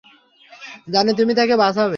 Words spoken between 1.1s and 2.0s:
তুমি তাকে বাচাবে।